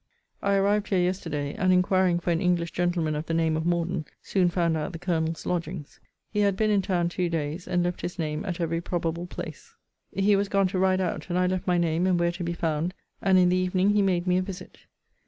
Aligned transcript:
I 0.41 0.55
arrived 0.55 0.87
here 0.87 0.97
yesterday; 0.99 1.53
and 1.53 1.71
inquiring 1.71 2.17
for 2.17 2.31
an 2.31 2.41
English 2.41 2.71
gentleman 2.71 3.13
of 3.15 3.27
the 3.27 3.35
name 3.35 3.55
of 3.55 3.67
Morden, 3.67 4.05
soon 4.23 4.49
found 4.49 4.75
out 4.75 4.93
the 4.93 4.97
Colonel's 4.97 5.45
lodgings. 5.45 5.99
He 6.31 6.39
had 6.39 6.57
been 6.57 6.71
in 6.71 6.81
town 6.81 7.07
two 7.07 7.29
days; 7.29 7.67
and 7.67 7.83
left 7.83 8.01
his 8.01 8.17
name 8.17 8.43
at 8.43 8.59
every 8.59 8.81
probable 8.81 9.27
place. 9.27 9.75
He 10.11 10.35
was 10.35 10.49
gone 10.49 10.67
to 10.69 10.79
ride 10.79 11.01
out; 11.01 11.29
and 11.29 11.37
I 11.37 11.45
left 11.45 11.67
my 11.67 11.77
name, 11.77 12.07
and 12.07 12.19
where 12.19 12.31
to 12.31 12.43
be 12.43 12.53
found; 12.53 12.95
and 13.21 13.37
in 13.37 13.49
the 13.49 13.57
evening 13.57 13.91
he 13.91 14.01
made 14.01 14.25
me 14.25 14.37
a 14.39 14.41
visit. 14.41 14.79